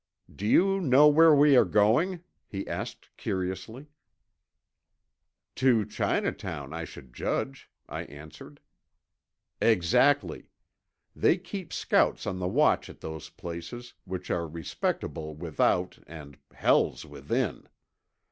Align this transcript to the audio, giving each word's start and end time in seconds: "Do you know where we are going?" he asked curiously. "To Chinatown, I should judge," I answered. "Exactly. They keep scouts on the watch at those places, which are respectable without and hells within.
"Do 0.35 0.47
you 0.47 0.79
know 0.81 1.07
where 1.07 1.31
we 1.35 1.55
are 1.55 1.63
going?" 1.63 2.23
he 2.47 2.67
asked 2.67 3.11
curiously. 3.17 3.85
"To 5.57 5.85
Chinatown, 5.85 6.73
I 6.73 6.85
should 6.85 7.13
judge," 7.13 7.69
I 7.87 8.05
answered. 8.05 8.61
"Exactly. 9.61 10.49
They 11.15 11.37
keep 11.37 11.71
scouts 11.71 12.25
on 12.25 12.39
the 12.39 12.47
watch 12.47 12.89
at 12.89 13.01
those 13.01 13.29
places, 13.29 13.93
which 14.05 14.31
are 14.31 14.47
respectable 14.47 15.35
without 15.35 15.99
and 16.07 16.35
hells 16.51 17.05
within. 17.05 17.69